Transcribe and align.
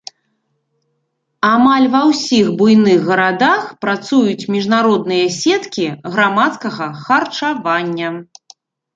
Амаль 1.49 1.83
ва 1.95 1.99
ўсіх 2.11 2.47
буйных 2.61 2.97
гарадах 3.09 3.61
працуюць 3.85 4.47
міжнародныя 4.55 5.25
сеткі 5.39 5.85
грамадскага 6.15 6.87
харчавання. 7.03 8.09